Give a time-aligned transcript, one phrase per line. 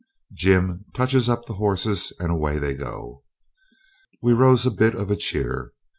[0.33, 3.23] Jim touches up the horses and away they go.
[4.19, 5.73] We rose a bit of a cheer.